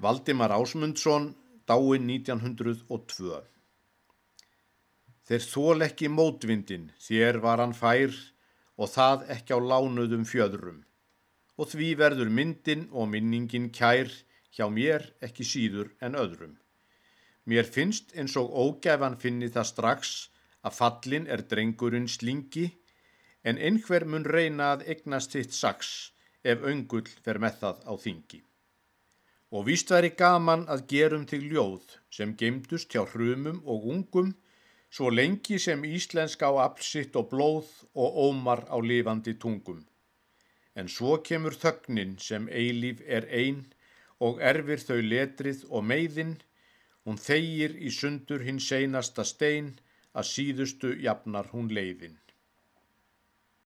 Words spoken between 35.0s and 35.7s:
lengi